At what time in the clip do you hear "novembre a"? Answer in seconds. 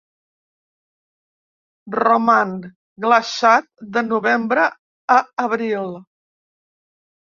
4.11-5.23